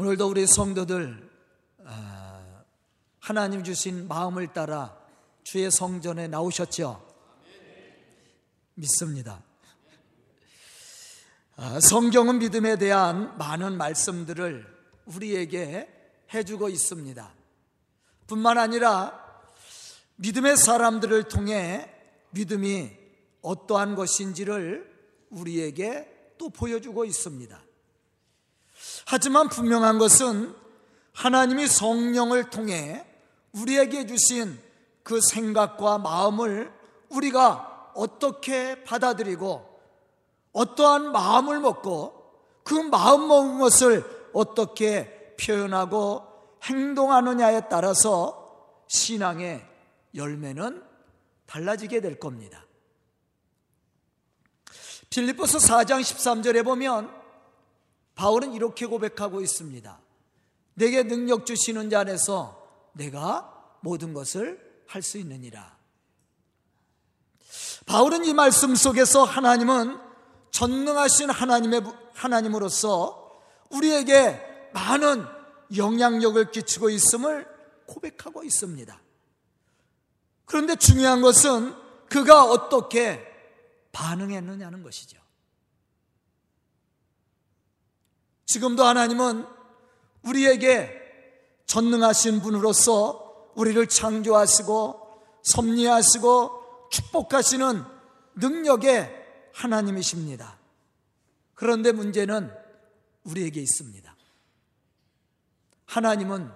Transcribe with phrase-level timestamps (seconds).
[0.00, 1.28] 오늘도 우리 성도들
[1.84, 2.62] 아,
[3.18, 4.96] 하나님 주신 마음을 따라
[5.42, 7.04] 주의 성전에 나오셨죠?
[8.74, 9.42] 믿습니다.
[11.56, 14.64] 아, 성경은 믿음에 대한 많은 말씀들을
[15.06, 15.88] 우리에게
[16.32, 17.34] 해주고 있습니다.
[18.28, 19.20] 뿐만 아니라
[20.14, 21.92] 믿음의 사람들을 통해
[22.30, 22.92] 믿음이
[23.42, 24.88] 어떠한 것인지를
[25.30, 27.67] 우리에게 또 보여주고 있습니다.
[29.06, 30.54] 하지만 분명한 것은
[31.12, 33.04] 하나님이 성령을 통해
[33.52, 34.58] 우리에게 주신
[35.02, 36.72] 그 생각과 마음을
[37.08, 39.66] 우리가 어떻게 받아들이고
[40.52, 42.14] 어떠한 마음을 먹고
[42.62, 46.22] 그 마음 먹은 것을 어떻게 표현하고
[46.64, 49.64] 행동하느냐에 따라서 신앙의
[50.14, 50.82] 열매는
[51.46, 52.64] 달라지게 될 겁니다.
[55.10, 57.17] 빌립보서 4장 13절에 보면
[58.18, 60.00] 바울은 이렇게 고백하고 있습니다.
[60.74, 65.78] 내게 능력 주시는 자 안에서 내가 모든 것을 할 수 있느니라.
[67.86, 70.00] 바울은 이 말씀 속에서 하나님은
[70.50, 74.40] 전능하신 하나님의 하나님으로서 우리에게
[74.72, 75.24] 많은
[75.76, 77.46] 영향력을 끼치고 있음을
[77.86, 79.00] 고백하고 있습니다.
[80.44, 81.72] 그런데 중요한 것은
[82.08, 83.24] 그가 어떻게
[83.92, 85.27] 반응했느냐는 것이죠.
[88.48, 89.46] 지금도 하나님은
[90.22, 90.90] 우리에게
[91.66, 97.84] 전능하신 분으로서 우리를 창조하시고 섭리하시고 축복하시는
[98.36, 100.58] 능력의 하나님이십니다.
[101.54, 102.50] 그런데 문제는
[103.24, 104.16] 우리에게 있습니다.
[105.84, 106.50] 하나님은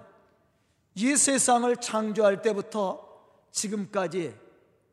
[0.95, 3.07] 이 세상을 창조할 때부터
[3.51, 4.35] 지금까지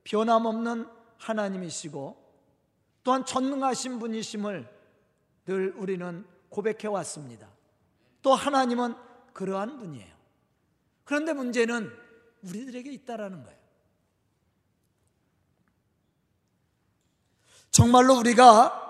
[0.04, 2.16] 변함없는 하나님이시고
[3.04, 4.68] 또한 전능하신 분이심을
[5.46, 7.48] 늘 우리는 고백해 왔습니다.
[8.22, 8.94] 또 하나님은
[9.32, 10.14] 그러한 분이에요.
[11.04, 11.90] 그런데 문제는
[12.42, 13.58] 우리들에게 있다라는 거예요.
[17.70, 18.88] 정말로 우리가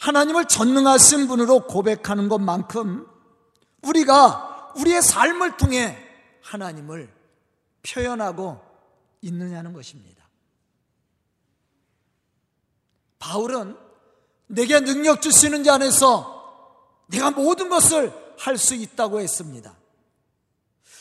[0.00, 3.06] 하나님을 전능하신 분으로 고백하는 것만큼
[3.82, 5.96] 우리가 우리의 삶을 통해
[6.42, 7.12] 하나님을
[7.82, 8.60] 표현하고
[9.20, 10.28] 있느냐는 것입니다.
[13.20, 13.76] 바울은
[14.46, 16.32] 내게 능력 주시는 자 안에서
[17.06, 19.76] 내가 모든 것을 할 수 있다고 했습니다.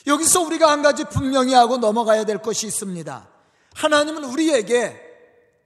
[0.08, 3.28] 여기서 우리가 한 가지 분명히 하고 넘어가야 될 것이 있습니다.
[3.74, 5.00] 하나님은 우리에게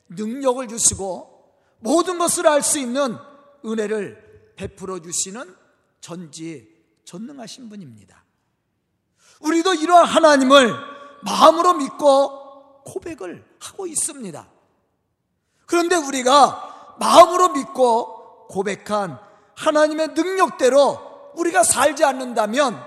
[0.10, 3.18] 능력을 주시고 모든 것을 알 수 있는
[3.66, 5.56] 은혜를 베풀어 주시는
[6.00, 8.24] 전지 전능하신 분입니다.
[9.42, 10.74] 우리도 이러한 하나님을
[11.24, 14.48] 마음으로 믿고 고백을 하고 있습니다.
[15.66, 16.65] 그런데 우리가
[17.00, 19.20] 마음으로 믿고 고백한
[19.56, 22.82] 하나님의 능력대로 우리가 살지 않는다면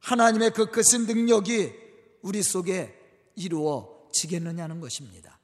[0.00, 1.74] 하나님의 그 크신 능력이
[2.22, 2.94] 우리 속에
[3.36, 5.38] 이루어지겠느냐는 것입니다.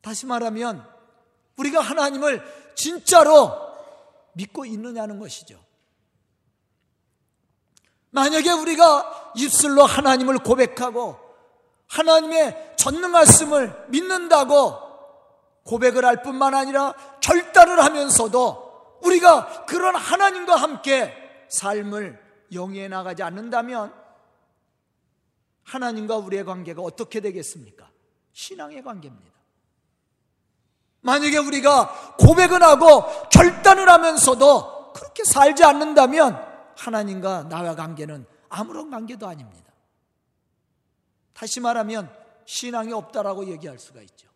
[0.00, 0.86] 다시 말하면
[1.56, 2.42] 우리가 하나님을
[2.76, 3.52] 진짜로
[4.34, 5.58] 믿고 있느냐는 것이죠.
[8.10, 11.18] 만약에 우리가 입술로 하나님을 고백하고
[11.88, 14.86] 하나님의 전능하심을 믿는다고
[15.64, 21.12] 고백을 할 뿐만 아니라 결단을 하면서도 우리가 그런 하나님과 함께
[21.48, 22.20] 삶을
[22.52, 23.92] 영위해 나가지 않는다면
[25.64, 27.90] 하나님과 우리의 관계가 어떻게 되겠습니까?
[28.32, 29.32] 신앙의 관계입니다.
[31.00, 36.40] 만약에 우리가 고백을 하고 결단을 하면서도 그렇게 살지 않는다면
[36.76, 39.65] 하나님과 나와 관계는 아무런 관계도 아닙니다.
[41.36, 42.10] 다시 말하면
[42.46, 44.26] 신앙이 없다라고 얘기할 수가 있죠.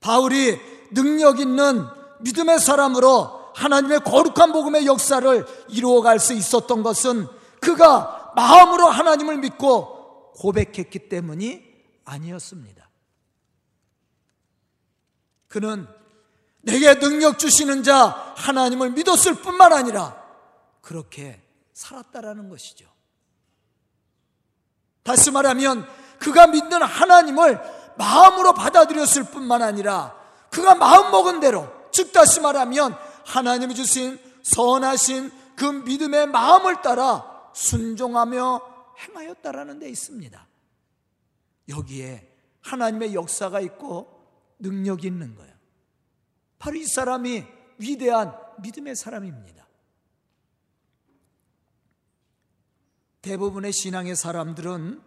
[0.00, 0.58] 바울이
[0.92, 1.86] 능력 있는
[2.20, 7.26] 믿음의 사람으로 하나님의 거룩한 복음의 역사를 이루어갈 수 있었던 것은
[7.60, 11.64] 그가 마음으로 하나님을 믿고 고백했기 때문이
[12.04, 12.90] 아니었습니다.
[15.48, 15.86] 그는
[16.60, 20.22] 내게 능력 주시는 자 하나님을 믿었을 뿐만 아니라
[20.82, 21.42] 그렇게
[21.72, 22.99] 살았다라는 것이죠.
[25.02, 25.86] 다시 말하면
[26.18, 27.60] 그가 믿는 하나님을
[27.96, 30.14] 마음으로 받아들였을 뿐만 아니라
[30.50, 38.60] 그가 마음 먹은 대로 즉 다시 말하면 하나님이 주신 선하신 그 믿음의 마음을 따라 순종하며
[38.98, 40.46] 행하였다라는 데 있습니다.
[41.68, 42.30] 여기에
[42.62, 44.26] 하나님의 역사가 있고
[44.58, 45.54] 능력이 있는 거예요.
[46.58, 47.44] 바로 이 사람이
[47.78, 49.59] 위대한 믿음의 사람입니다.
[53.22, 55.02] 대부분의 신앙의 사람들은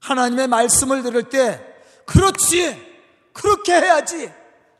[0.00, 1.64] 하나님의 말씀을 들을 때,
[2.06, 2.94] 그렇지!
[3.32, 4.32] 그렇게 해야지!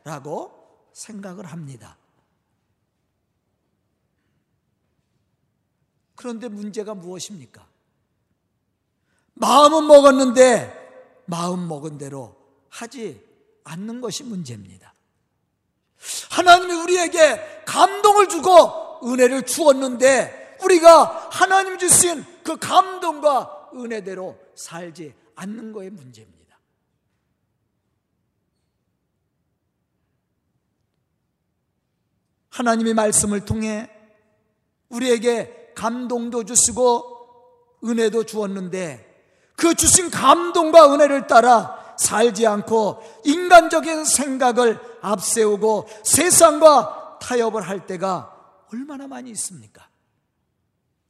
[0.03, 0.51] 라고
[0.93, 1.97] 생각을 합니다.
[6.15, 7.67] 그런데 문제가 무엇입니까?
[9.33, 12.35] 마음은 먹었는데 마음 먹은 대로
[12.69, 13.21] 하지
[13.63, 14.93] 않는 것이 문제입니다.
[16.29, 25.89] 하나님이 우리에게 감동을 주고 은혜를 주었는데 우리가 하나님 주신 그 감동과 은혜대로 살지 않는 거에
[25.89, 26.35] 문제입니다.
[32.49, 33.89] 하나님의 말씀을 통해
[34.89, 39.13] 우리에게 감동도 주시고 은혜도 주었는데
[39.57, 48.33] 그 주신 감동과 은혜를 따라 살지 않고 인간적인 생각을 앞세우고 세상과 타협을 할 때가
[48.73, 49.87] 얼마나 많이 있습니까?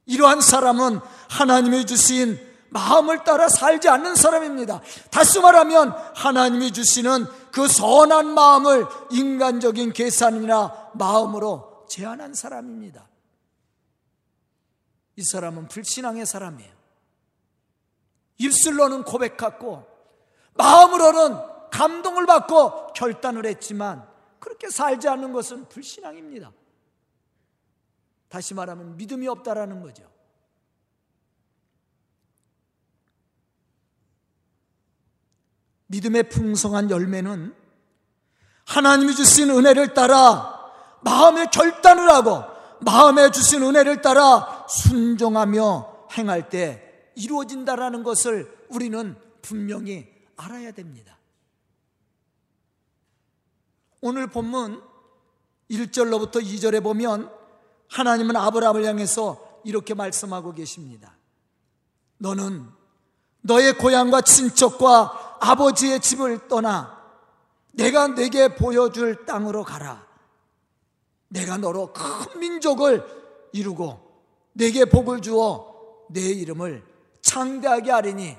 [0.06, 2.38] 이러한 사람은 하나님이 주신
[2.70, 4.80] 마음을 따라 살지 않는 사람입니다.
[5.10, 13.08] 다시 말하면 하나님이 주시는 그 선한 마음을 인간적인 계산이나 마음으로 제한한 사람입니다.
[15.16, 16.76] 이 사람은 불신앙의 사람이에요.
[18.38, 19.86] 입술로는 고백하고
[20.54, 21.38] 마음으로는
[21.70, 24.06] 감동을 받고 결단을 했지만
[24.38, 26.52] 그렇게 살지 않는 것은 불신앙입니다.
[28.28, 30.04] 다시 말하면 믿음이 없다라는 거죠.
[35.86, 37.54] 믿음의 풍성한 열매는
[38.64, 40.56] 하나님이 주신 은혜를 따라
[41.02, 42.42] 마음의 결단을 하고
[42.80, 51.18] 마음에 주신 은혜를 따라 순종하며 행할 때 이루어진다라는 것을 우리는 분명히 알아야 됩니다.
[54.00, 54.82] 오늘 본문
[55.70, 57.30] 1절로부터 2절에 보면
[57.88, 61.16] 하나님은 아브라함을 향해서 이렇게 말씀하고 계십니다.
[62.18, 62.66] 너는
[63.42, 66.96] 너의 고향과 친척과 아버지의 집을 떠나
[67.72, 70.06] 내가 내게 보여줄 땅으로 가라.
[71.28, 73.04] 내가 너로 큰 민족을
[73.52, 74.00] 이루고
[74.52, 76.84] 내게 복을 주어 내 이름을
[77.20, 78.36] 창대하게 하리니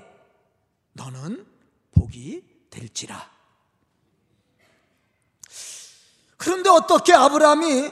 [0.94, 1.46] 너는
[1.92, 3.30] 복이 될지라.
[6.38, 7.92] 그런데 어떻게 아브라함이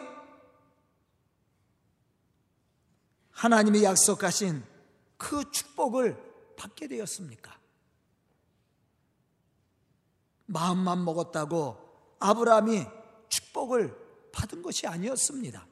[3.46, 4.64] 하나님이 약속하신
[5.18, 6.18] 그 축복을
[6.58, 7.56] 받게 되었습니까?
[10.48, 11.78] 마음만 먹었다고
[12.20, 12.86] 아브라함이
[13.30, 13.96] 축복을
[14.32, 15.66] 받은 것이 아니었습니다.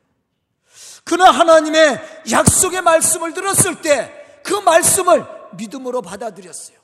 [1.03, 6.77] 그러나 하나님의 약속의 말씀을 들었을 때 그 말씀을 믿음으로 받아들였어요.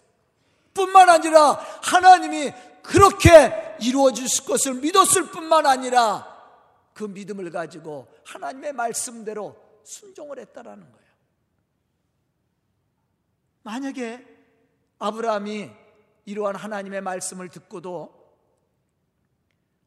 [0.73, 6.25] 뿐만 아니라 하나님이 그렇게 이루어 주실 것을 믿었을 뿐만 아니라
[6.93, 11.09] 그 믿음을 가지고 하나님의 말씀대로 순종을 했다라는 거예요.
[13.63, 14.25] 만약에
[14.99, 15.69] 아브라함이
[16.25, 18.19] 이러한 하나님의 말씀을 듣고도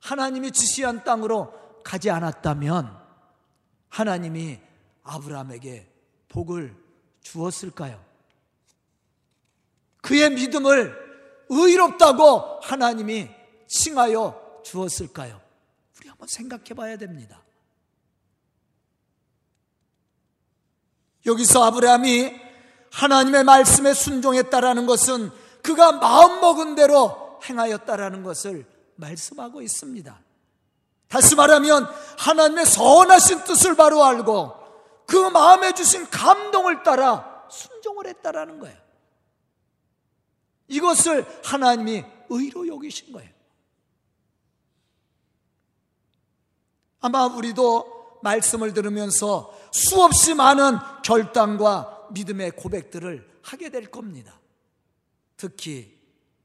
[0.00, 3.00] 하나님이 지시한 땅으로 가지 않았다면
[3.88, 4.60] 하나님이
[5.04, 5.88] 아브라함에게
[6.28, 6.76] 복을
[7.20, 8.04] 주었을까요?
[10.00, 13.30] 그의 믿음을 의롭다고 하나님이
[13.68, 15.40] 칭하여 주었을까요?
[15.98, 17.42] 우리 한번 생각해 봐야 됩니다.
[21.26, 22.40] 여기서 아브라함이
[22.90, 25.30] 하나님의 말씀에 순종했다라는 것은
[25.62, 28.66] 그가 마음먹은 대로 행하였다라는 것을
[28.96, 30.20] 말씀하고 있습니다.
[31.08, 31.86] 다시 말하면
[32.18, 34.54] 하나님의 선하신 뜻을 바로 알고
[35.06, 38.76] 그 마음에 주신 감동을 따라 순종을 했다라는 거예요.
[40.68, 43.30] 이것을 하나님이 의로 여기신 거예요.
[47.00, 54.40] 아마 우리도 말씀을 들으면서 수없이 많은 결단과 믿음의 고백들을 하게 될 겁니다.
[55.36, 55.98] 특히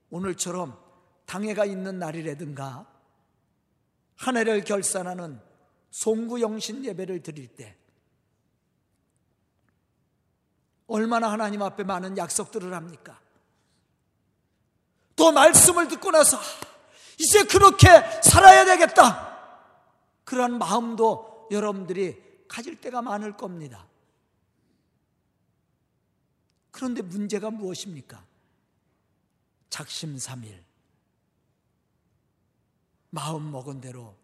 [0.10, 0.78] 오늘처럼
[1.26, 2.88] 당해가 있는 날이라든가
[4.16, 5.40] 한 해를 결산하는
[5.92, 7.78] 송구영신 예배를 드릴 때
[10.88, 13.20] 얼마나 하나님 앞에 많은 약속들을 합니까?
[15.16, 16.40] 또 말씀을 듣고 나서
[17.20, 17.88] 이제 그렇게
[18.22, 19.28] 살아야 되겠다.
[20.24, 23.88] 그러한 마음도 여러분들이 가질 때가 많을 겁니다.
[26.72, 28.24] 그런데 문제가 무엇입니까?
[29.70, 30.64] 작심삼일.
[33.10, 34.16] 마음 먹은 대로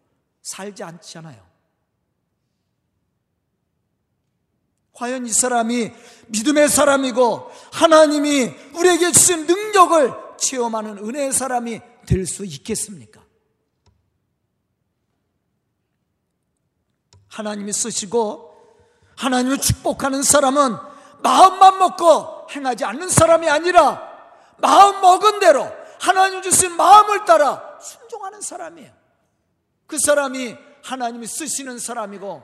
[0.42, 1.44] 살지 않잖아요.
[4.92, 5.90] 과연 이 사람이
[6.28, 8.44] 믿음의 사람이고 하나님이
[8.76, 13.23] 우리에게 주신 능력을 체험하는 은혜의 사람이 될 수 있겠습니까?
[17.34, 18.54] 하나님이 쓰시고
[19.16, 20.76] 하나님을 축복하는 사람은
[21.20, 24.12] 마음만 먹고 행하지 않는 사람이 아니라
[24.58, 25.66] 마음 먹은 대로
[26.00, 28.92] 하나님 주신 마음을 따라 순종하는 사람이에요.
[29.86, 32.42] 그 사람이 하나님이 쓰시는 사람이고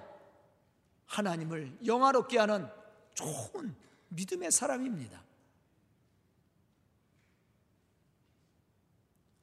[1.06, 2.68] 하나님을 영화롭게 하는
[3.14, 3.76] 좋은
[4.08, 5.20] 믿음의 사람입니다.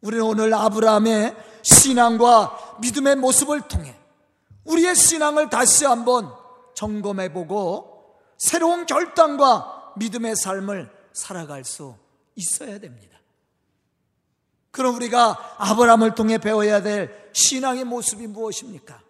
[0.02, 3.98] 우리는 오늘 아브라함의 신앙과 믿음의 모습을 통해
[4.68, 6.32] 우리의 신앙을 다시 한번
[6.76, 11.96] 점검해 보고 새로운 결단과 믿음의 삶을 살아갈 수
[12.36, 13.18] 있어야 됩니다.
[14.72, 19.02] 그럼 우리가 아브라함을 통해 배워야 될 신앙의 모습이 무엇입니까?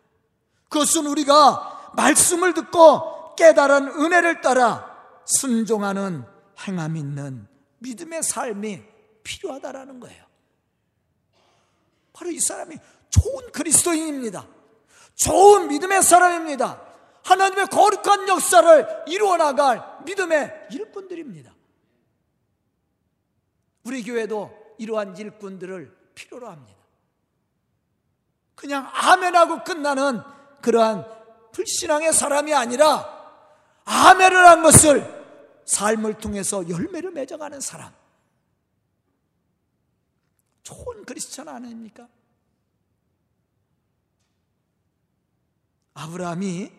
[0.70, 4.96] 그것은 우리가 말씀을 듣고 깨달은 은혜를 따라
[5.26, 6.24] 순종하는
[6.66, 7.48] 행함 있는
[7.80, 8.82] 믿음의 삶이
[9.24, 10.26] 필요하다라는 거예요.
[12.14, 12.78] 바로 이 사람이
[13.10, 14.48] 좋은 그리스도인입니다.
[15.18, 16.82] 좋은 믿음의 사람입니다.
[17.24, 21.54] 하나님의 거룩한 역사를 이루어 나갈 믿음의 일꾼들입니다.
[23.84, 26.78] 우리 교회도 이러한 일꾼들을 필요로 합니다.
[28.56, 30.22] 그냥 아멘하고 끝나는
[30.62, 31.06] 그러한
[31.52, 33.18] 불신앙의 사람이 아니라
[33.86, 35.18] 아멘을 한 것을
[35.66, 37.92] 삶을 통해서 열매를 맺어가는 사람.
[40.64, 42.08] 좋은 그리스천 아닙니까?
[45.98, 46.72] 아브라함이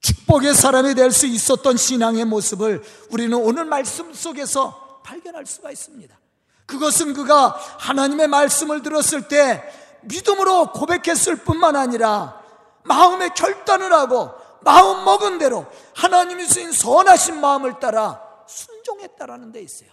[0.00, 6.18] 축복의 사람이 될 수 있었던 신앙의 모습을 우리는 오늘 말씀 속에서 발견할 수가 있습니다.
[6.66, 9.64] 그것은 그가 하나님의 말씀을 들었을 때
[10.02, 12.42] 믿음으로 고백했을 뿐만 아니라
[12.84, 19.90] 마음의 결단을 하고 마음 먹은 대로 하나님이 주신 선하신 마음을 따라 순종했다라는 데 있어요.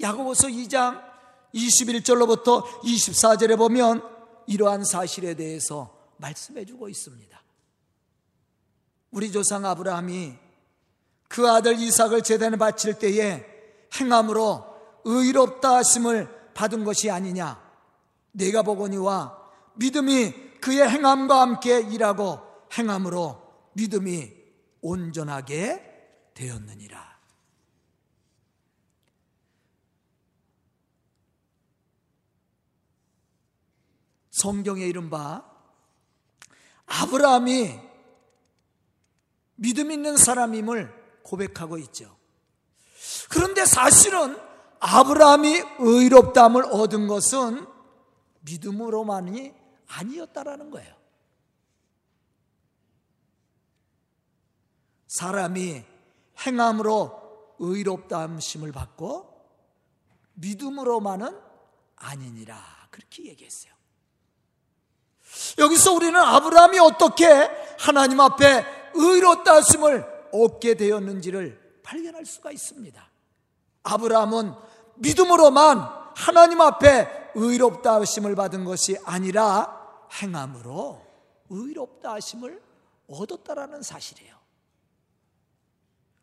[0.00, 1.02] 야고보서 2장
[1.54, 4.19] 21절로부터 24절에 보면
[4.50, 7.40] 이러한 사실에 대해서 말씀해 주고 있습니다.
[9.12, 10.34] 우리 조상 아브라함이
[11.28, 13.46] 그 아들 이삭을 제단에 바칠 때에
[13.94, 14.64] 행함으로
[15.04, 17.62] 의롭다 하심을 받은 것이 아니냐.
[18.32, 19.38] 내가 보거니와
[19.76, 22.40] 믿음이 그의 행함과 함께 일하고
[22.76, 23.40] 행함으로
[23.74, 24.32] 믿음이
[24.82, 27.09] 온전하게 되었느니라.
[34.40, 35.44] 성경에 이른바
[36.86, 37.78] 아브라함이
[39.56, 42.16] 믿음 있는 사람임을 고백하고 있죠.
[43.28, 44.36] 그런데 사실은
[44.80, 47.66] 아브라함이 의롭담을 얻은 것은
[48.40, 49.52] 믿음으로만이
[49.86, 50.96] 아니었다라는 거예요.
[55.06, 55.84] 사람이
[56.46, 59.28] 행함으로 의롭다심을 받고
[60.34, 61.38] 믿음으로만은
[61.96, 63.79] 아니니라 그렇게 얘기했어요.
[65.58, 67.26] 여기서 우리는 아브라함이 어떻게
[67.78, 73.10] 하나님 앞에 의롭다 하심을 얻게 되었는지를 발견할 수가 있습니다.
[73.82, 74.54] 아브라함은
[74.96, 79.78] 믿음으로만 하나님 앞에 의롭다 하심을 받은 것이 아니라
[80.20, 81.00] 행함으로
[81.48, 82.62] 의롭다 하심을
[83.08, 84.34] 얻었다라는 사실이에요.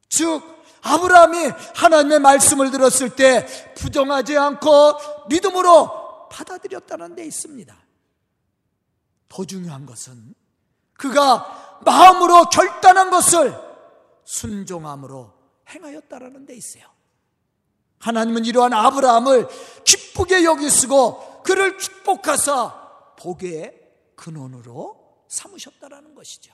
[0.09, 0.41] 즉
[0.81, 3.45] 아브라함이 하나님의 말씀을 들었을 때
[3.75, 7.86] 부정하지 않고 믿음으로 받아들였다는 데 있습니다.
[9.29, 10.33] 더 중요한 것은
[10.93, 13.53] 그가 마음으로 결단한 것을
[14.23, 15.33] 순종함으로
[15.69, 16.85] 행하였다라는 데 있어요.
[17.99, 19.47] 하나님은 이러한 아브라함을
[19.83, 23.73] 기쁘게 여기시고 그를 축복하사 복의
[24.15, 26.53] 근원으로 삼으셨다라는 것이죠.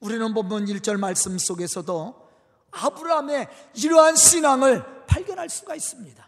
[0.00, 2.28] 우리는 본문 1절 말씀 속에서도
[2.70, 6.25] 아브라함의 이러한 신앙을 발견할 수가 있습니다.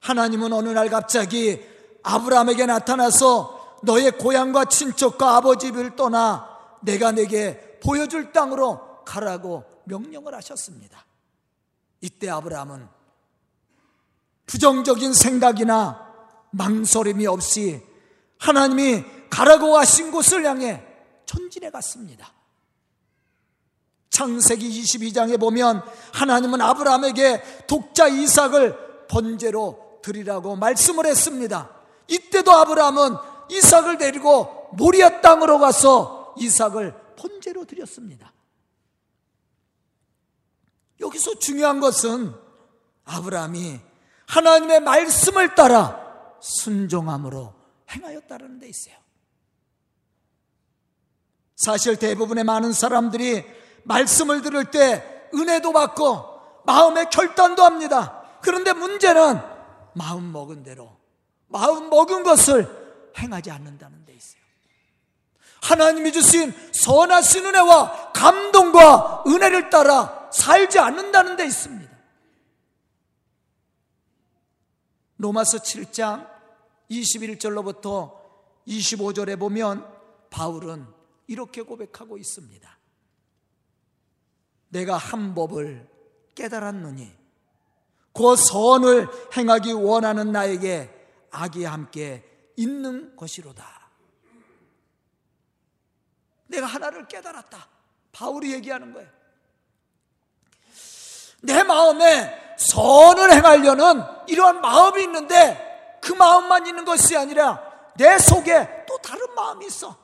[0.00, 1.62] 하나님은 어느 날 갑자기
[2.02, 6.48] 아브라함에게 나타나서 너의 고향과 친척과 아버지 집을 떠나
[6.82, 11.04] 내가 내게 보여줄 땅으로 가라고 명령을 하셨습니다.
[12.00, 12.88] 이때 아브라함은
[14.46, 16.08] 부정적인 생각이나
[16.50, 17.82] 망설임이 없이
[18.38, 20.82] 하나님이 가라고 하신 곳을 향해
[21.26, 22.32] 전진해 갔습니다.
[24.08, 31.70] 창세기 22장에 보면 하나님은 아브라함에게 독자 이삭을 번제로 드리라고 말씀을 했습니다.
[32.08, 33.16] 이때도 아브라함은
[33.50, 38.32] 이삭을 데리고 모리아 땅으로 가서 이삭을 번제로 드렸습니다.
[41.00, 42.34] 여기서 중요한 것은
[43.04, 43.80] 아브라함이
[44.26, 45.98] 하나님의 말씀을 따라
[46.40, 47.52] 순종함으로
[47.90, 48.94] 행하였다는 데 있어요.
[51.56, 53.44] 사실 대부분의 많은 사람들이
[53.84, 58.22] 말씀을 들을 때 은혜도 받고 마음의 결단도 합니다.
[58.40, 59.40] 그런데 문제는
[59.94, 60.96] 마음 먹은 대로
[61.48, 62.68] 마음 먹은 것을
[63.18, 64.40] 행하지 않는다는 데 있어요.
[65.62, 71.90] 하나님이 주신 선하신 은혜와 감동과 은혜를 따라 살지 않는다는 데 있습니다.
[75.18, 76.28] 로마서 7장
[76.90, 78.18] 21절로부터
[78.66, 79.86] 25절에 보면
[80.30, 80.86] 바울은
[81.26, 82.78] 이렇게 고백하고 있습니다.
[84.70, 85.88] 내가 한 법을
[86.34, 87.19] 깨달았느니
[88.20, 90.90] 그 선을 행하기 원하는 나에게
[91.30, 93.66] 악이 함께 있는 것이로다.
[96.48, 97.66] 내가 하나를 깨달았다.
[98.12, 99.08] 바울이 얘기하는 거예요.
[101.40, 108.98] 내 마음에 선을 행하려는 이러한 마음이 있는데 그 마음만 있는 것이 아니라 내 속에 또
[108.98, 109.96] 다른 마음이 있어.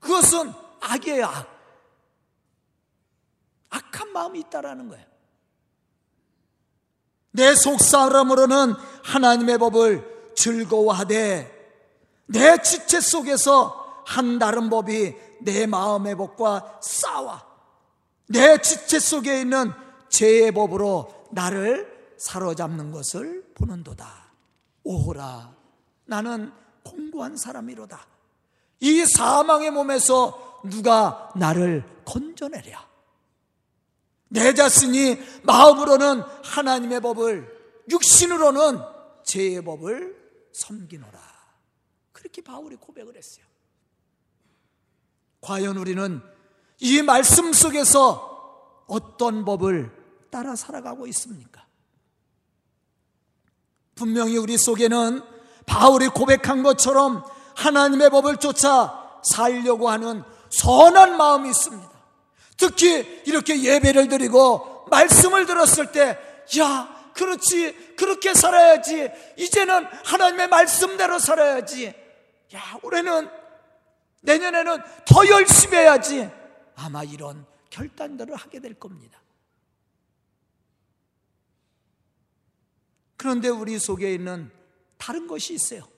[0.00, 1.58] 그것은 악이에요, 악.
[3.68, 5.17] 악한 마음이 있다라는 거예요.
[7.38, 11.56] 내 속사람으로는 하나님의 법을 즐거워하되
[12.26, 17.40] 내 지체 속에서 한 다른 법이 내 마음의 법과 싸워
[18.26, 19.70] 내 지체 속에 있는
[20.08, 24.32] 죄의 법으로 나를 사로잡는 것을 보는도다.
[24.82, 25.54] 오호라,
[26.06, 26.52] 나는
[26.84, 28.04] 공고한 사람이로다.
[28.80, 32.87] 이 사망의 몸에서 누가 나를 건져내랴.
[34.28, 37.58] 내 자신이 마음으로는 하나님의 법을,
[37.90, 38.80] 육신으로는
[39.24, 40.16] 죄의 법을
[40.52, 41.18] 섬기노라.
[42.12, 43.44] 그렇게 바울이 고백을 했어요.
[45.40, 46.20] 과연 우리는
[46.80, 49.90] 이 말씀 속에서 어떤 법을
[50.30, 51.66] 따라 살아가고 있습니까?
[53.94, 55.22] 분명히 우리 속에는
[55.66, 57.24] 바울이 고백한 것처럼
[57.56, 61.97] 하나님의 법을 쫓아 살려고 하는 선한 마음이 있습니다.
[62.58, 66.18] 특히 이렇게 예배를 드리고 말씀을 들었을 때,
[66.58, 69.08] 야, 그렇지, 그렇게 살아야지.
[69.38, 71.94] 이제는 하나님의 말씀대로 살아야지.
[72.54, 73.30] 야, 올해는,
[74.20, 76.28] 내년에는 더 열심히 해야지.
[76.74, 79.20] 아마 이런 결단들을 하게 될 겁니다.
[83.16, 84.50] 그런데 우리 속에 있는
[84.96, 85.88] 다른 것이 있어요.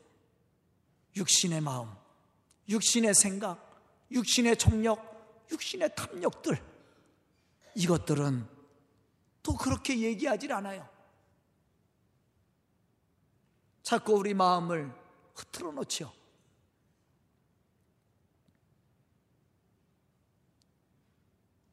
[1.17, 1.89] 육신의 마음,
[2.69, 5.10] 육신의 생각, 육신의 정력,
[5.51, 6.63] 육신의 탐욕들.
[7.75, 8.47] 이것들은
[9.43, 10.89] 또 그렇게 얘기하질 않아요.
[13.83, 14.93] 자꾸 우리 마음을
[15.35, 16.13] 흐트러 놓죠.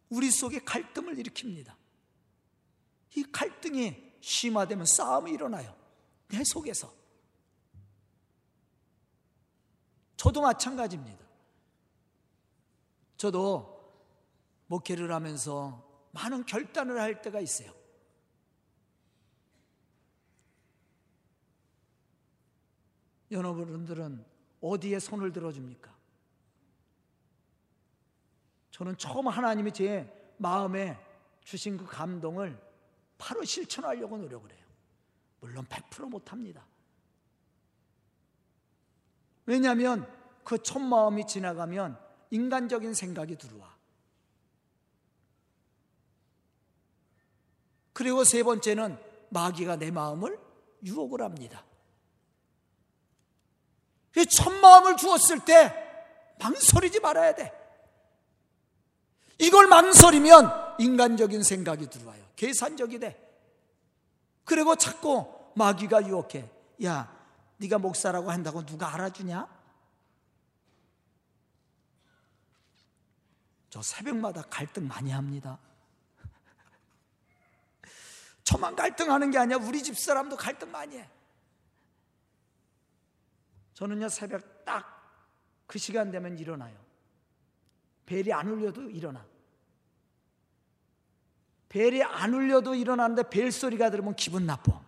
[0.10, 1.76] 우리 속에 갈등을 일으킵니다.
[3.16, 5.76] 이 갈등이 심화되면 싸움이 일어나요.
[6.30, 6.94] 내 속에서.
[10.16, 11.27] 저도 마찬가지입니다.
[13.18, 13.78] 저도
[14.68, 17.72] 목회를 하면서 많은 결단을 할 때가 있어요.
[23.30, 24.26] 여러분들은
[24.62, 25.96] 어디에 손을 들어줍니까?
[28.72, 30.98] 저는 처음 하나님이 제 마음에
[31.42, 32.62] 주신 그 감동을
[33.18, 34.66] 바로 실천하려고 노력을 해요.
[35.40, 36.66] 물론 100% 못합니다.
[39.46, 40.08] 왜냐하면
[40.44, 43.76] 그 첫 마음이 지나가면 인간적인 생각이 들어와.
[47.94, 48.98] 그리고 세 번째는
[49.30, 50.40] 마귀가 내 마음을
[50.84, 51.64] 유혹을 합니다.
[54.30, 55.74] 첫 마음을 주었을 때
[56.40, 57.52] 망설이지 말아야 돼.
[59.40, 62.24] 이걸 망설이면 인간적인 생각이 들어와요.
[62.36, 63.24] 계산적이 돼.
[64.44, 66.50] 그리고 자꾸 마귀가 유혹해.
[66.84, 67.16] 야,
[67.58, 69.57] 네가 목사라고 한다고 누가 알아주냐?
[73.70, 75.60] 저 새벽마다 갈등 많이 합니다.
[78.44, 79.58] 저만 갈등하는 게 아니야.
[79.58, 81.10] 우리 집 사람도 갈등 많이 해.
[83.74, 84.98] 저는요, 새벽 딱
[85.68, 86.76] 그 시간 되면 일어나요.
[88.06, 89.24] 벨이 안 울려도 일어나.
[91.68, 94.82] 벨이 안 울려도 일어나는데 벨 소리가 들으면 기분 나빠.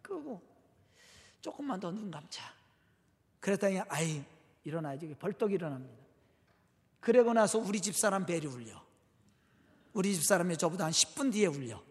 [0.00, 0.40] 끄고
[1.40, 2.44] 조금만 더 눈 감자.
[3.42, 4.24] 그랬더니 아이
[4.62, 6.00] 일어나야지 벌떡 일어납니다.
[7.00, 8.80] 그러고 나서 우리 집 사람 벨이 울려.
[9.92, 11.82] 우리 집 사람이 저보다 한 10분 뒤에 울려.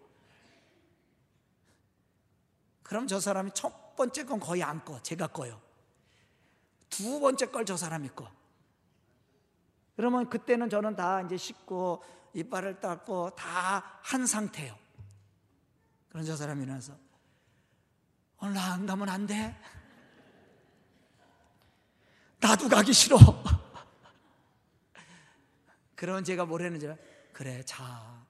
[2.84, 5.02] 그럼 저 사람이 첫 번째 건 거의 안 꺼.
[5.04, 5.62] 제가 꺼요.
[6.90, 8.32] 두 번째 걸 저 사람이 꺼.
[9.98, 12.02] 그러면 그때는 저는 다 이제 씻고
[12.34, 14.76] 이빨을 닦고 다 한 상태예요.
[16.10, 16.94] 그런 저 사람이 일어나서
[18.40, 19.56] 오늘 나 안 가면 안 돼?
[22.42, 23.18] 나도 가기 싫어.
[25.96, 26.92] 그러면 제가 뭘 했는지
[27.32, 28.26] 그래 자.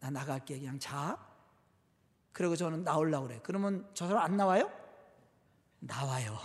[0.00, 1.18] 나 나갈게 그냥 자.
[2.32, 3.40] 그리고 저는 나오려고 그래.
[3.42, 4.70] 그러면 저 사람 안 나와요?
[5.80, 6.38] 나와요.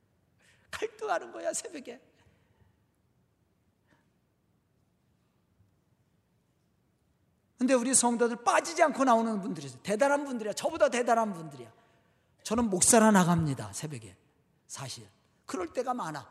[0.70, 2.00] 갈등하는 거야 새벽에.
[7.58, 9.80] 근데 우리 성도들 빠지지 않고 나오는 분들이 있어요.
[9.82, 10.54] 대단한 분들이야.
[10.54, 11.70] 저보다 대단한 분들이야.
[12.42, 13.72] 저는 목사라 나갑니다.
[13.72, 14.16] 새벽에.
[14.66, 15.06] 사실.
[15.46, 16.28] 그럴 때가 많아.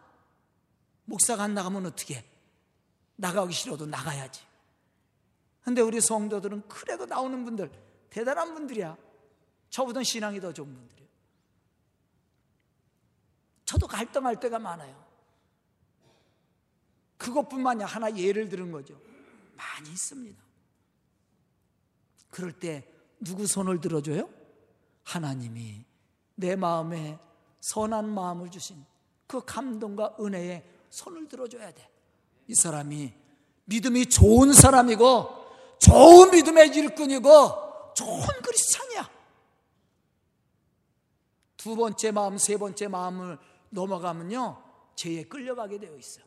[1.06, 2.26] 목사가 안 나가면 어떻게?
[3.16, 4.42] 나가기 싫어도 나가야지.
[5.64, 7.72] 근데 우리 성도들은 그래도 나오는 분들
[8.10, 8.98] 대단한 분들이야.
[9.70, 11.10] 저보다 신앙이 더 좋은 분들이에요.
[13.66, 15.02] 저도 갈등할 때가 많아요.
[17.18, 19.00] 그것뿐만이 하나 예를 들은 거죠.
[19.56, 20.42] 많이 있습니다.
[22.32, 22.88] 그럴 때
[23.20, 24.30] 누구 손을 들어줘요?
[25.04, 25.86] 하나님이
[26.36, 27.20] 내 마음에
[27.60, 28.84] 선한 마음을 주신
[29.32, 31.90] 그 감동과 은혜에 손을 들어줘야 돼.
[32.50, 33.14] 이 사람이
[33.64, 39.10] 믿음이 좋은 사람이고 좋은 믿음의 일꾼이고 좋은 그리스찬이야.
[41.56, 43.40] 두 번째 마음, 세 번째 마음을
[43.70, 44.62] 넘어가면요
[44.96, 46.26] 죄에 끌려가게 되어 있어요.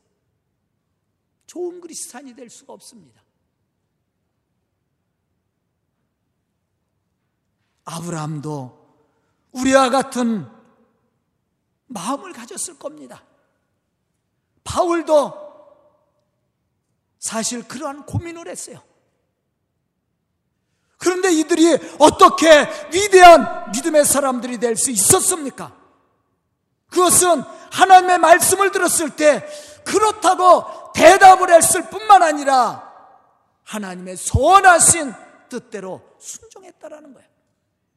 [1.46, 3.22] 좋은 그리스찬이 될 수가 없습니다.
[7.84, 8.96] 아브라함도
[9.52, 10.53] 우리와 같은
[11.94, 13.22] 마음을 가졌을 겁니다.
[14.64, 15.44] 바울도
[17.20, 18.82] 사실 그러한 고민을 했어요.
[20.98, 22.48] 그런데 이들이 어떻게
[22.92, 25.72] 위대한 믿음의 사람들이 될 수 있었습니까?
[26.90, 29.46] 그것은 하나님의 말씀을 들었을 때
[29.84, 32.92] 그렇다고 대답을 했을 뿐만 아니라
[33.64, 35.12] 하나님의 선하신
[35.48, 37.28] 뜻대로 순종했다라는 거예요.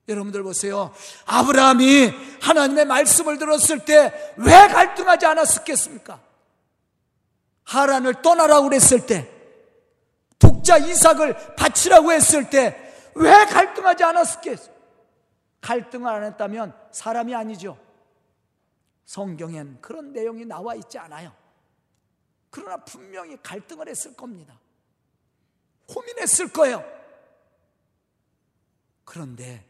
[0.08, 0.94] 여러분들 보세요.
[1.26, 6.22] 아브라함이 하나님의 말씀을 들었을 때 왜 갈등하지 않았겠습니까?
[7.66, 9.30] 하란을 떠나라고 그랬을 때,
[10.40, 12.84] 독자 이삭을 바치라고 했을 때
[13.16, 14.78] 왜 갈등하지 않았겠습니까?
[15.62, 17.78] 갈등을 안 했다면 사람이 아니죠.
[19.06, 21.34] 성경엔 그런 내용이 나와 있지 않아요.
[22.52, 24.60] 그러나 분명히 갈등을 했을 겁니다.
[25.88, 26.84] 고민했을 거예요.
[29.04, 29.66] 그런데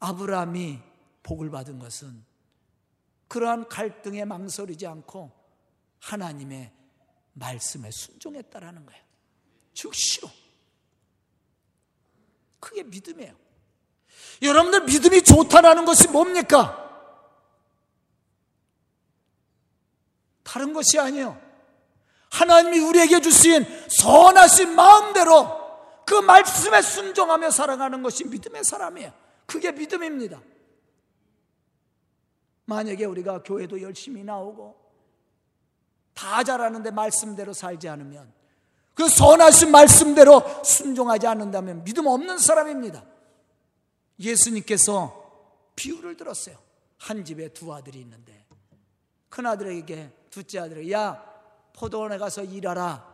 [0.00, 0.80] 아브라함이
[1.22, 2.24] 복을 받은 것은
[3.28, 5.30] 그러한 갈등에 망설이지 않고
[6.00, 6.72] 하나님의
[7.34, 9.02] 말씀에 순종했다라는 거예요.
[9.72, 10.28] 즉시로.
[12.58, 13.34] 그게 믿음이에요.
[14.42, 16.88] 여러분들 믿음이 좋다라는 것이 뭡니까?
[20.42, 21.40] 다른 것이 아니에요.
[22.30, 25.60] 하나님이 우리에게 주신 선하신 마음대로
[26.04, 29.12] 그 말씀에 순종하며 살아가는 것이 믿음의 사람이에요.
[29.50, 30.40] 그게 믿음입니다.
[32.66, 34.78] 만약에 우리가 교회도 열심히 나오고
[36.14, 38.32] 다 잘하는데 말씀대로 살지 않으면
[38.94, 43.04] 그 선하신 말씀대로 순종하지 않는다면 믿음 없는 사람입니다.
[44.20, 46.56] 예수님께서 비유를 들었어요.
[46.98, 48.46] 한 집에 두 아들이 있는데
[49.30, 51.24] 큰 아들에게 둘째 아들에게 야
[51.72, 53.04] 포도원에 가서 일하라.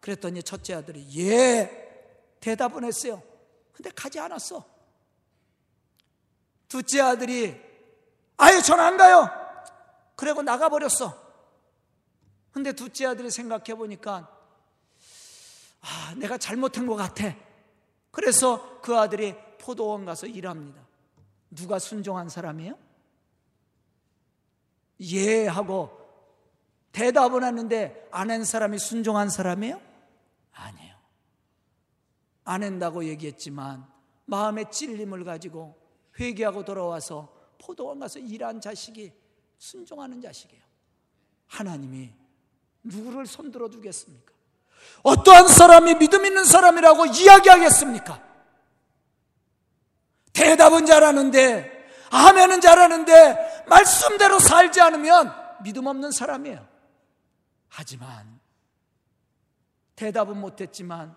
[0.00, 3.22] 그랬더니 첫째 아들이 예 대답은 했어요.
[3.72, 4.75] 근데 가지 않았어.
[6.68, 7.60] 둘째 아들이
[8.36, 9.28] 아유 전안 가요.
[10.14, 11.26] 그리고 나가버렸어.
[12.52, 14.30] 근데 둘째 아들이 생각해 보니까
[15.82, 17.34] 아 내가 잘못한 것 같아.
[18.10, 20.80] 그래서 그 아들이 포도원 가서 일합니다.
[21.50, 22.78] 누가 순종한 사람이에요?
[25.02, 25.90] 예 하고
[26.92, 29.80] 대답은 하는데 안 한 사람이 순종한 사람이에요?
[30.52, 30.96] 아니에요.
[32.44, 33.86] 안 한다고 얘기했지만
[34.24, 35.76] 마음의 찔림을 가지고
[36.18, 39.12] 회개하고 돌아와서 포도원 가서 일한 자식이
[39.58, 40.62] 순종하는 자식이에요.
[41.46, 42.12] 하나님이
[42.82, 44.32] 누구를 손들어 두겠습니까?
[45.02, 48.22] 어떠한 사람이 믿음 있는 사람이라고 이야기하겠습니까?
[50.32, 56.66] 대답은 잘하는데, 아멘은 잘하는데, 말씀대로 살지 않으면 믿음 없는 사람이에요.
[57.68, 58.38] 하지만,
[59.96, 61.16] 대답은 못했지만,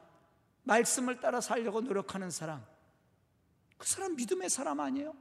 [0.64, 2.66] 말씀을 따라 살려고 노력하는 사람,
[3.80, 5.14] 그 사람 믿음의 사람 아니에요?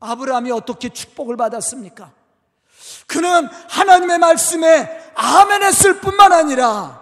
[0.00, 2.12] 아브라함이 어떻게 축복을 받았습니까?
[3.06, 7.00] 그는 하나님의 말씀에 아멘 했을 뿐만 아니라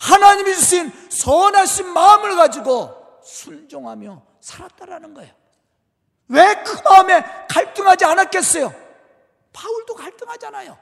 [0.00, 5.34] 하나님이 주신 선하신 마음을 가지고 순종하며 살았다라는 거예요.
[6.28, 8.74] 왜 그 마음에 갈등하지 않았겠어요?
[9.52, 10.78] 바울도 갈등하잖아요.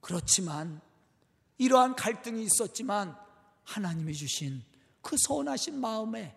[0.00, 0.80] 그렇지만
[1.58, 3.16] 이러한 갈등이 있었지만
[3.66, 4.62] 하나님이 주신
[5.02, 6.34] 그 선하신 마음에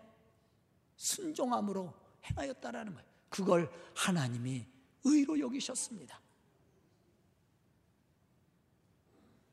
[0.98, 1.94] 순종함으로
[2.26, 3.08] 행하였다라는 거예요.
[3.30, 4.65] 그걸 하나님이
[5.06, 6.20] 의로 여기셨습니다.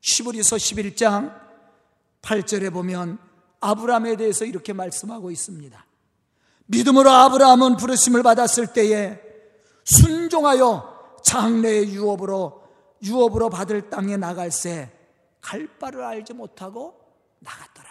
[0.01, 1.47] 10월에서 11장
[2.21, 3.19] 8절에 보면
[3.59, 5.85] 아브라함에 대해서 이렇게 말씀하고 있습니다.
[6.65, 9.21] 믿음으로 아브라함은 부르심을 받았을 때에
[9.85, 12.63] 순종하여 장래의 유업으로
[13.03, 14.91] 유업으로 받을 땅에 나갈새
[15.39, 17.06] 갈 바를 알지 못하고
[17.47, 17.89] 나갔더라.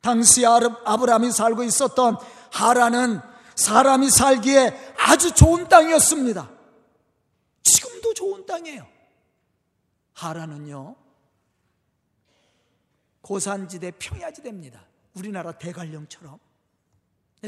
[0.00, 2.16] 당시 아브라함이 살고 있었던
[2.52, 3.20] 하라는
[3.54, 6.50] 사람이 살기에 아주 좋은 땅이었습니다.
[7.62, 8.86] 지금도 좋은 땅이에요.
[10.14, 10.96] 하라는요,
[13.20, 14.84] 고산지대 평야지대입니다.
[15.14, 16.38] 우리나라 대관령처럼.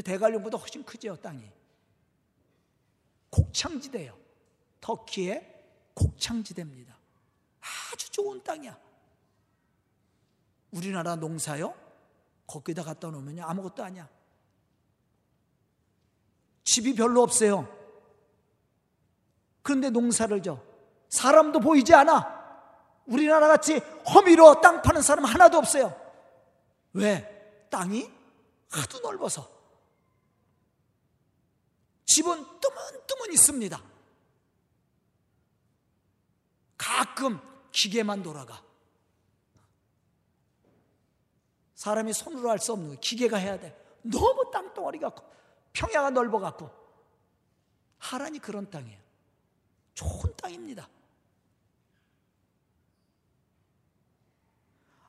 [0.05, 1.43] 대관령보다 훨씬 크죠, 땅이.
[3.29, 4.17] 곡창지대요.
[4.79, 5.63] 터키의
[5.93, 6.95] 곡창지대입니다.
[7.91, 8.77] 아주 좋은 땅이야.
[10.71, 11.73] 우리나라 농사요?
[12.47, 14.09] 거기다 갖다 놓으면 아무것도 아니야.
[16.63, 17.67] 집이 별로 없어요.
[19.61, 20.61] 그런데 농사를 져.
[21.09, 22.41] 사람도 보이지 않아.
[23.05, 23.77] 우리나라 같이
[24.13, 25.95] 허미로 땅 파는 사람 하나도 없어요.
[26.93, 27.67] 왜?
[27.69, 28.09] 땅이
[28.69, 29.49] 하도 넓어서.
[32.05, 33.81] 집은 뜨문뜨문 있습니다.
[36.77, 37.39] 가끔
[37.71, 38.63] 기계만 돌아가.
[41.81, 43.75] 사람이 손으로 할 수 없는 거 기계가 해야 돼.
[44.03, 45.23] 너무 땅덩어리 같고
[45.73, 46.69] 평야가 넓어 갖고
[47.97, 48.99] 하란이 그런 땅이에요.
[49.95, 50.87] 좋은 땅입니다.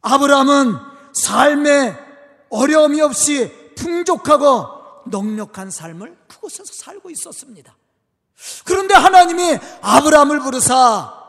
[0.00, 0.74] 아브라함은
[1.12, 1.94] 삶에
[2.48, 7.76] 어려움이 없이 풍족하고 넉넉한 삶을 그곳에서 살고 있었습니다.
[8.64, 11.20] 그런데 하나님이 아브라함을 부르사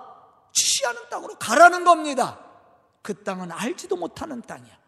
[0.53, 2.39] 취하는 땅으로 가라는 겁니다.
[3.01, 4.82] 그 땅은 알지도 못하는 땅이야.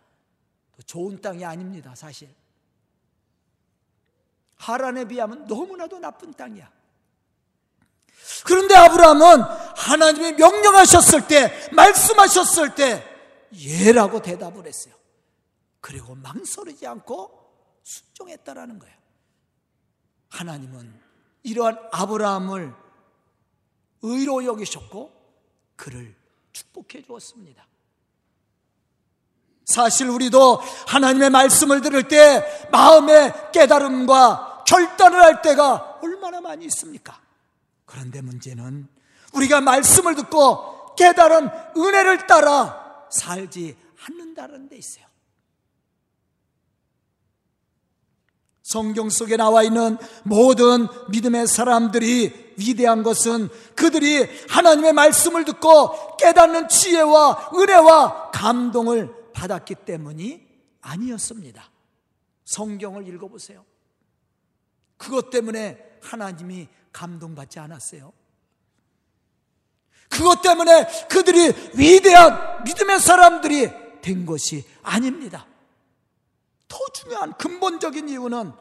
[0.84, 2.34] 좋은 땅이 아닙니다, 사실.
[4.58, 6.72] 하란에 비하면 너무나도 나쁜 땅이야.
[8.46, 9.42] 그런데 아브라함은
[9.76, 13.04] 하나님이 명령하셨을 때, 말씀하셨을 때,
[13.54, 14.94] 예라고 대답을 했어요.
[15.80, 17.46] 그리고 망설이지 않고
[17.84, 18.96] 순종했다라는 거예요.
[20.30, 21.00] 하나님은
[21.44, 22.74] 이러한 아브라함을
[24.02, 25.12] 의로 여기셨고
[25.76, 26.16] 그를
[26.52, 27.68] 축복해 주었습니다.
[29.66, 37.20] 사실 우리도 하나님의 말씀을 들을 때 마음의 깨달음과 결단을 할 때가 얼마나 많이 있습니까?
[37.86, 38.88] 그런데 문제는
[39.34, 43.76] 우리가 말씀을 듣고 깨달은 은혜를 따라 살지
[44.08, 45.06] 않는다는 데 있어요.
[48.62, 57.52] 성경 속에 나와 있는 모든 믿음의 사람들이 위대한 것은 그들이 하나님의 말씀을 듣고 깨닫는 지혜와
[57.54, 60.48] 은혜와 감동을 받았기 때문이
[60.82, 61.70] 아니었습니다.
[62.46, 63.64] 성경을 읽어보세요.
[64.98, 68.14] 그것 때문에 하나님이 감동받지 않았어요.
[70.10, 73.70] 그것 때문에 그들이 위대한 믿음의 사람들이
[74.02, 75.46] 된 것이 아닙니다.
[76.68, 78.54] 더 중요한 근본적인 이유는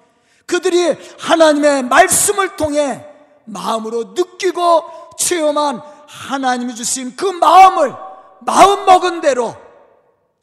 [0.47, 3.07] 그들이 하나님의 말씀을 통해
[3.45, 7.95] 마음으로 느끼고 체험한 하나님이 주신 그 마음을
[8.41, 9.64] 마음 먹은 대로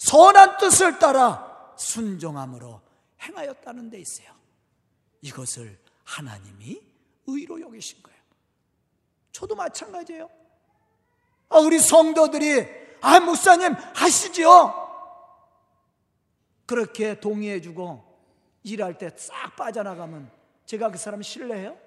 [0.02, 2.82] 선한 뜻을 따라 순종함으로
[3.22, 4.34] 행하였다는 데 있어요.
[5.22, 6.82] 이것을 하나님이
[7.28, 8.20] 의로 여기신 거예요.
[9.32, 10.28] 저도 마찬가지예요.
[11.50, 12.66] 아, 우리 성도들이
[13.02, 14.80] 아 목사님 하시지요.
[16.66, 18.04] 그렇게 동의해주고
[18.64, 20.32] 일할 때 싹 빠져나가면
[20.66, 21.78] 제가 그 사람 신뢰해요?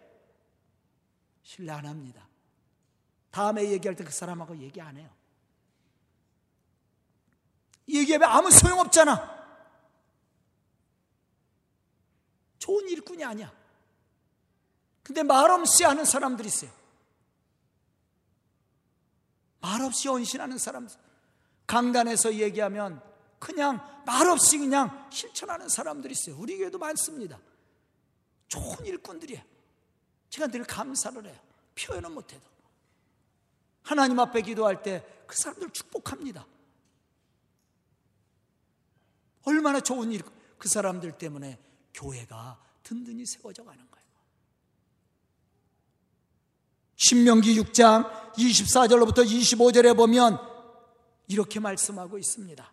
[1.42, 2.28] 신뢰 안 합니다.
[3.32, 5.10] 다음에 얘기할 때 그 사람하고 얘기 안 해요.
[7.88, 9.34] 얘기하면 아무 소용없잖아.
[12.58, 13.52] 좋은 일꾼이 아니야.
[15.02, 16.70] 근데 말없이 하는 사람들이 있어요.
[19.60, 20.96] 말없이 헌신하는 사람들.
[21.66, 23.02] 강단에서 얘기하면
[23.38, 26.36] 그냥 말없이 그냥 실천하는 사람들이 있어요.
[26.38, 27.38] 우리 교회도 많습니다.
[28.48, 29.42] 좋은 일꾼들이에요.
[30.30, 31.38] 제가 늘 감사를 해요.
[31.74, 32.42] 표현은 못해도.
[33.82, 36.46] 하나님 앞에 기도할 때 그 사람들 축복합니다.
[39.44, 40.22] 얼마나 좋은 일,
[40.58, 41.58] 그 사람들 때문에
[41.94, 44.06] 교회가 든든히 세워져 가는 거예요.
[46.96, 50.38] 신명기 6장 24절로부터 25절에 보면
[51.28, 52.72] 이렇게 말씀하고 있습니다.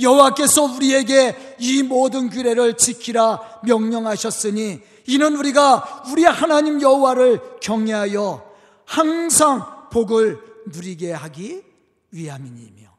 [0.00, 8.54] 여호와께서 우리에게 이 모든 규례를 지키라 명령하셨으니 이는 우리가 우리 하나님 여호와를 경외하여
[8.84, 11.62] 항상 복을 누리게 하기
[12.10, 12.93] 위함이니며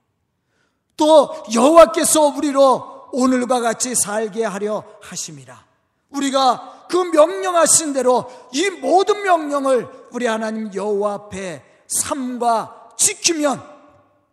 [0.97, 5.65] 또 여호와께서 우리로 오늘과 같이 살게 하려 하심이라.
[6.09, 13.61] 우리가 그 명령하신 대로 이 모든 명령을 우리 하나님 여호와 앞에 삼과 지키면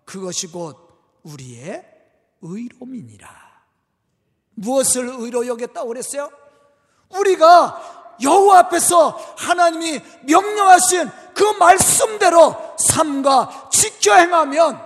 [0.05, 0.77] 그것이 곧
[1.23, 1.85] 우리의
[2.43, 3.29] 의로움이니라.
[4.55, 6.31] 무엇을 의로 여겼다고 그랬어요?
[7.11, 14.81] 우리가 여호와 앞에서 하나님이 명령하신 그 말씀대로 삶과 지켜 행하면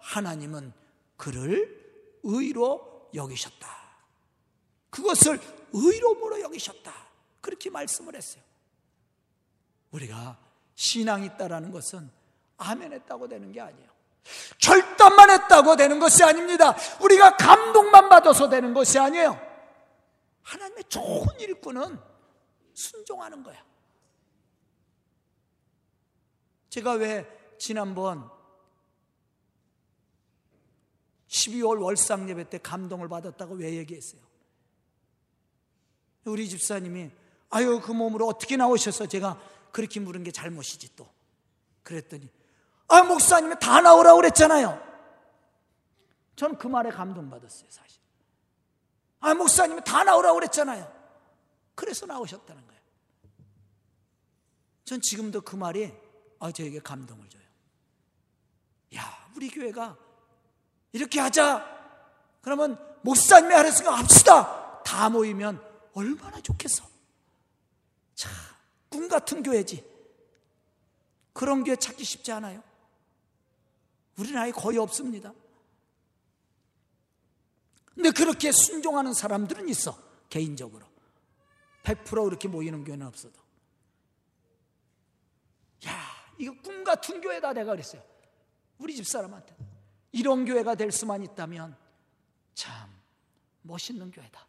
[0.00, 0.72] 하나님은
[1.16, 3.68] 그를 의로 여기셨다.
[4.90, 5.40] 그것을
[5.72, 6.92] 의로움으로 여기셨다.
[7.40, 8.42] 그렇게 말씀을 했어요.
[9.90, 10.38] 우리가
[10.74, 12.10] 신앙이 있다라는 것은
[12.58, 13.88] 아멘 했다고 되는 게 아니에요.
[14.58, 16.76] 결단만 했다고 되는 것이 아닙니다.
[17.00, 19.40] 우리가 감동만 받아서 되는 것이 아니에요.
[20.42, 21.98] 하나님의 좋은 일꾼은
[22.74, 23.64] 순종하는 거야.
[26.68, 27.26] 제가 왜
[27.58, 28.30] 지난번
[31.28, 34.20] 12월 월상 예배 때 감동을 받았다고 왜 얘기했어요?
[36.24, 37.10] 우리 집사님이
[37.50, 39.40] 아유 그 몸으로 어떻게 나오셔서 제가
[39.72, 41.08] 그렇게 물은 게 잘못이지 또?
[41.82, 42.28] 그랬더니
[42.88, 44.84] 아 목사님이 다 나오라고 그랬잖아요.
[46.36, 48.00] 저는 그 말에 감동받았어요 사실
[49.20, 50.92] 아 목사님이 다 나오라고 그랬잖아요.
[51.74, 52.80] 그래서 나오셨다는 거예요.
[54.84, 55.92] 전 지금도 그 말이
[56.38, 57.42] 아 저에게 감동을 줘요.
[58.96, 59.96] 야 우리 교회가
[60.92, 61.64] 이렇게 하자
[62.42, 65.62] 그러면 목사님이 하랬으니까 합시다 다 모이면
[65.94, 66.96] 얼마나 좋겠어
[68.16, 68.30] 자,
[68.88, 69.84] 꿈 같은 교회지.
[71.32, 72.64] 그런 교회 찾기 쉽지 않아요.
[74.18, 75.32] 우리는 아예 거의 없습니다.
[77.84, 79.96] 근데 그렇게 순종하는 사람들은 있어,
[80.30, 80.86] 개인적으로.
[81.82, 83.38] 100% 그렇게 모이는 교회는 없어도.
[85.86, 86.02] 야,
[86.38, 88.02] 이거 꿈 같은 교회다, 내가 그랬어요.
[88.78, 89.54] 우리 집 사람한테.
[90.16, 91.76] 이런 교회가 될 수만 있다면
[92.54, 92.88] 참
[93.60, 94.46] 멋있는 교회다.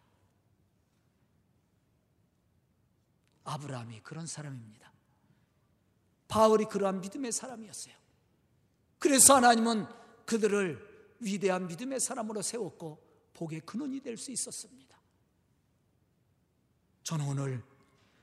[3.44, 4.92] 아브라함이 그런 사람입니다.
[6.30, 7.94] 바울이 그러한 믿음의 사람이었어요.
[8.98, 9.88] 그래서 하나님은
[10.26, 13.04] 그들을 위대한 믿음의 사람으로 세웠고
[13.34, 14.98] 복의 근원이 될 수 있었습니다.
[17.04, 17.64] 저는 오늘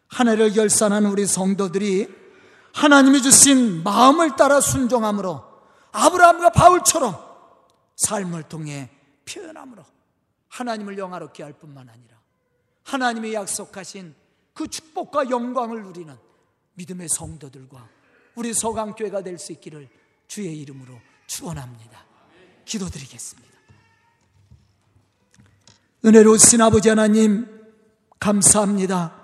[0.09, 2.09] 하늘을 결산한 우리 성도들이
[2.73, 5.43] 하나님이 주신 마음을 따라 순종함으로
[5.93, 7.24] 아브라함과 바울처럼
[7.97, 8.91] 삶을 통해
[9.25, 9.85] 표현함으로
[10.49, 12.21] 하나님을 영화롭게 할 뿐만 아니라
[12.85, 14.15] 하나님이 약속하신
[14.53, 16.17] 그 축복과 영광을 누리는
[16.75, 17.89] 믿음의 성도들과
[18.35, 19.89] 우리 서강교회가 될 수 있기를
[20.27, 22.05] 주의 이름으로 축원합니다.
[22.65, 23.55] 기도드리겠습니다.
[26.05, 27.47] 은혜로우신 아버지 하나님
[28.19, 29.23] 감사합니다.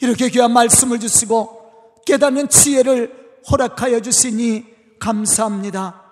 [0.00, 6.07] 이렇게 귀한 말씀을 주시고 깨닫는 지혜를 허락하여 주시니 감사합니다.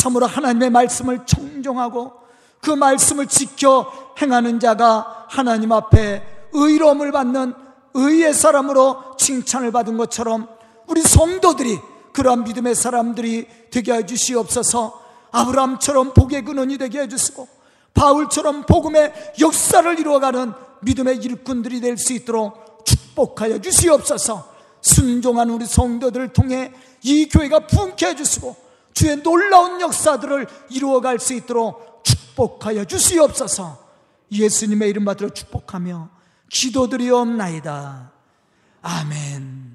[0.00, 2.12] 참으로 하나님의 말씀을 청종하고
[2.62, 7.52] 그 말씀을 지켜 행하는 자가 하나님 앞에 의로움을 받는
[7.92, 10.48] 의의 사람으로 칭찬을 받은 것처럼
[10.86, 11.78] 우리 성도들이
[12.14, 14.98] 그러한 믿음의 사람들이 되게 해 주시옵소서.
[15.32, 17.46] 아브라함처럼 복의 근원이 되게 해 주시고
[17.92, 24.48] 바울처럼 복음의 역사를 이루어가는 믿음의 일꾼들이 될 수 있도록 축복하여 주시옵소서.
[24.80, 28.69] 순종한 우리 성도들을 통해 이 교회가 부흥케 해 주시고
[29.00, 33.78] 주의 놀라운 역사들을 이루어갈 수 있도록 축복하여 주시옵소서
[34.30, 36.10] 예수님의 이름 받들어 축복하며
[36.50, 38.12] 기도드리옵나이다.
[38.82, 39.69] 아멘.